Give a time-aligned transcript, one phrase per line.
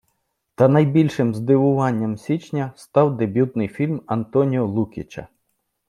[0.55, 5.27] Та найбільшим здивуванням січня став дебютний фільм Антоніо Лукіча.